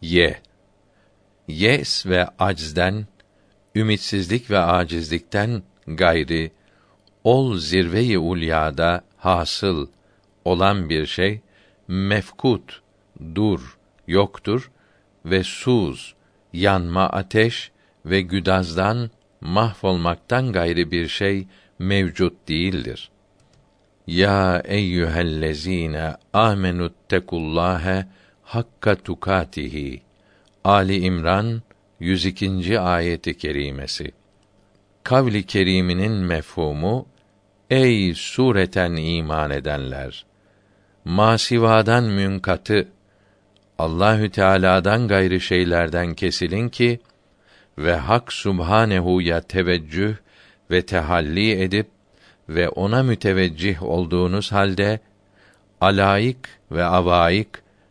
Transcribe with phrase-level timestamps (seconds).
[0.00, 0.40] Ye.
[1.48, 3.06] Yes ve aczden,
[3.74, 6.50] ümitsizlik ve acizlikten gayri
[7.24, 9.86] ol zirveyi ulyada hasıl
[10.44, 11.40] olan bir şey
[11.88, 12.82] mefkut
[13.34, 14.70] dur yoktur
[15.24, 16.14] ve suz
[16.52, 17.70] yanma ateş
[18.06, 19.10] ve güdazdan
[19.40, 21.46] mahvolmaktan gayri bir şey
[21.78, 23.10] mevcut değildir.
[24.06, 28.06] Ya eyyühellezine amenüttekullâhe
[28.48, 30.02] hakka tukatihi.
[30.64, 31.62] Ali İmran
[32.00, 32.80] 102.
[32.80, 34.12] ayeti kerimesi.
[35.02, 37.06] Kavli keriminin mefhumu
[37.70, 40.26] ey sureten iman edenler
[41.04, 42.88] masivadan münkatı
[43.78, 47.00] Allahü Teala'dan gayrı şeylerden kesilin ki
[47.78, 50.14] ve Hak Subhanehu'ya teveccüh
[50.70, 51.86] ve tehalli edip
[52.48, 55.00] ve ona müteveccih olduğunuz halde
[55.80, 56.38] alaik
[56.72, 57.48] ve avaik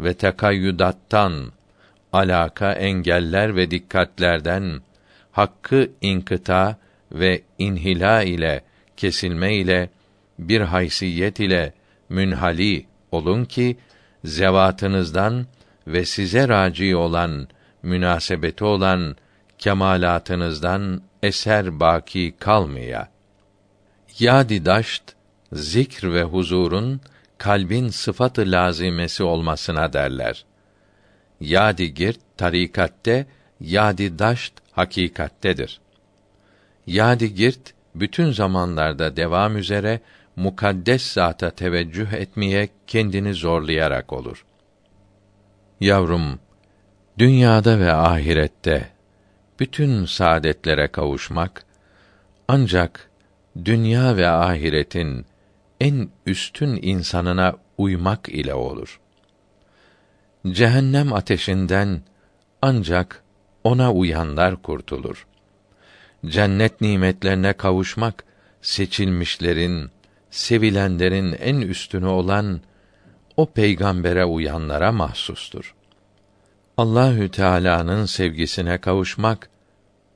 [0.00, 1.52] ve tekayyüdattan
[2.12, 4.80] alaka engeller ve dikkatlerden
[5.32, 6.76] hakkı inkıta
[7.12, 8.64] ve inhila ile
[8.96, 9.90] kesilme ile
[10.38, 11.72] bir haysiyet ile
[12.08, 13.76] münhali olun ki
[14.24, 15.46] zevatınızdan
[15.86, 17.48] ve size raci olan
[17.82, 19.16] münasebeti olan
[19.58, 23.08] kemalatınızdan eser baki kalmaya.
[24.18, 25.02] Yadi daşt
[25.52, 27.00] zikr ve huzurun
[27.38, 30.44] kalbin sıfatı lazimesi olmasına derler.
[31.40, 33.26] Yadi girt tarikatte,
[33.60, 35.80] yadi daşt hakikattedir.
[36.86, 40.00] Yadi girt bütün zamanlarda devam üzere
[40.36, 44.44] mukaddes zata teveccüh etmeye kendini zorlayarak olur.
[45.80, 46.40] Yavrum,
[47.18, 48.88] dünyada ve ahirette
[49.60, 51.64] bütün saadetlere kavuşmak
[52.48, 53.10] ancak
[53.64, 55.26] dünya ve ahiretin
[55.80, 59.00] en üstün insanına uymak ile olur.
[60.46, 62.02] Cehennem ateşinden
[62.62, 63.22] ancak
[63.64, 65.26] ona uyanlar kurtulur.
[66.26, 68.24] Cennet nimetlerine kavuşmak
[68.62, 69.90] seçilmişlerin,
[70.30, 72.60] sevilenlerin en üstünü olan
[73.36, 75.74] o peygambere uyanlara mahsustur.
[76.76, 79.50] Allahü Teala'nın sevgisine kavuşmak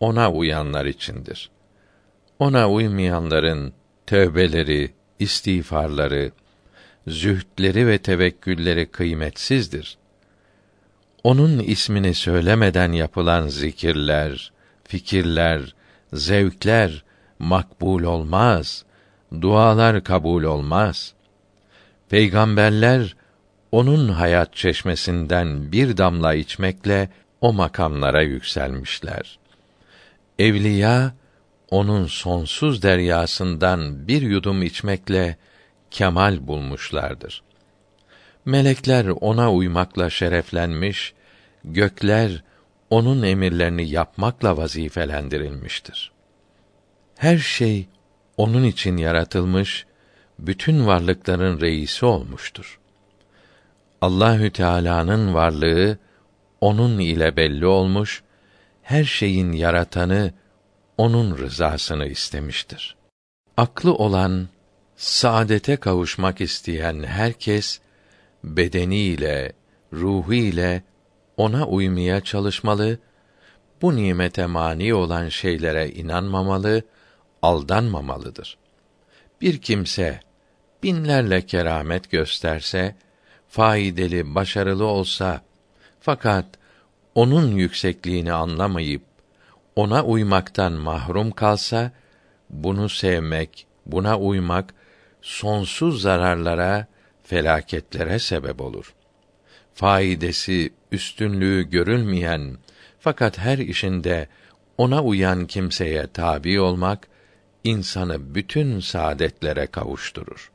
[0.00, 1.50] ona uyanlar içindir.
[2.38, 3.72] Ona uymayanların
[4.06, 6.32] tövbeleri, istiğfarları,
[7.06, 9.98] zühdleri ve tevekkülleri kıymetsizdir.
[11.24, 14.52] Onun ismini söylemeden yapılan zikirler,
[14.84, 15.74] fikirler,
[16.12, 17.04] zevkler
[17.38, 18.84] makbul olmaz.
[19.40, 21.14] Dualar kabul olmaz.
[22.08, 23.16] Peygamberler
[23.72, 27.08] onun hayat çeşmesinden bir damla içmekle
[27.40, 29.38] o makamlara yükselmişler.
[30.38, 31.14] Evliya
[31.74, 35.36] onun sonsuz deryasından bir yudum içmekle
[35.90, 37.42] kemal bulmuşlardır.
[38.44, 41.14] Melekler ona uymakla şereflenmiş,
[41.64, 42.44] gökler
[42.90, 46.12] onun emirlerini yapmakla vazifelendirilmiştir.
[47.16, 47.86] Her şey
[48.36, 49.86] onun için yaratılmış,
[50.38, 52.78] bütün varlıkların reisi olmuştur.
[54.00, 55.98] Allahü Teala'nın varlığı
[56.60, 58.22] onun ile belli olmuş,
[58.82, 60.32] her şeyin yaratanı
[60.98, 62.96] onun rızasını istemiştir.
[63.56, 64.48] Aklı olan
[64.96, 67.80] saadete kavuşmak isteyen herkes
[68.44, 69.52] bedeniyle,
[69.92, 70.82] ruhu ile
[71.36, 72.98] ona uymaya çalışmalı,
[73.82, 76.82] bu nimete mani olan şeylere inanmamalı,
[77.42, 78.58] aldanmamalıdır.
[79.40, 80.20] Bir kimse
[80.82, 82.96] binlerle keramet gösterse,
[83.48, 85.40] faydalı, başarılı olsa
[86.00, 86.46] fakat
[87.14, 89.02] onun yüksekliğini anlamayıp
[89.76, 91.92] ona uymaktan mahrum kalsa
[92.50, 94.74] bunu sevmek, buna uymak
[95.22, 96.86] sonsuz zararlara,
[97.22, 98.94] felaketlere sebep olur.
[99.74, 102.56] Faidesi, üstünlüğü görülmeyen
[103.00, 104.28] fakat her işinde
[104.78, 107.08] ona uyan kimseye tabi olmak
[107.64, 110.50] insanı bütün saadetlere kavuşturur.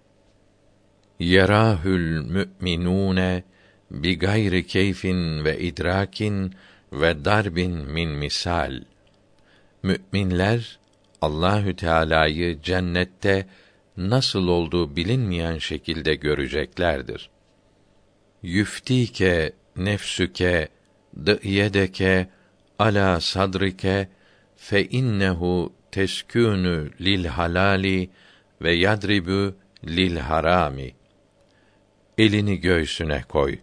[1.19, 3.43] Yerahül mü'minune
[3.91, 6.55] bi gayri keyfin ve idrakin
[6.91, 8.81] ve darbin min misal.
[9.83, 10.79] Mü'minler
[11.21, 13.47] Allahü Teala'yı cennette
[13.97, 17.29] nasıl olduğu bilinmeyen şekilde göreceklerdir.
[18.43, 20.67] Yüftike nefsüke
[21.25, 22.29] dı'yedeke
[22.79, 24.09] ala sadrike
[24.57, 28.09] fe innehu teskûnü lil halali
[28.61, 29.55] ve yadribu
[29.87, 30.91] lil harami.
[32.17, 33.59] Elini göğsüne koy.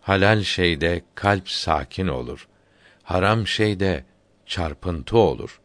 [0.00, 2.48] Halal şeyde kalp sakin olur.
[3.02, 4.04] Haram şeyde
[4.46, 5.60] çarpıntı olur.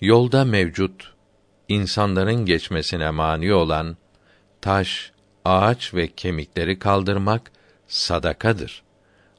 [0.00, 1.14] Yolda mevcut
[1.68, 3.96] insanların geçmesine mani olan
[4.60, 5.12] taş,
[5.44, 7.52] ağaç ve kemikleri kaldırmak
[7.86, 8.82] sadakadır.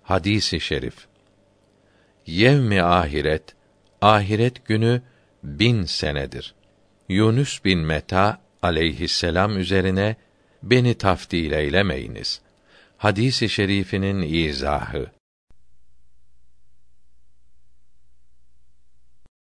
[0.04, 0.96] Hadisi şerif.
[2.25, 3.44] Yevmi ahiret,
[4.02, 5.02] ahiret günü
[5.44, 6.56] bin senedir.
[7.10, 10.16] Yunus bin Meta aleyhisselam üzerine
[10.63, 12.42] beni taftil eylemeyiniz.
[12.98, 15.15] Hadisi şerifinin izahı.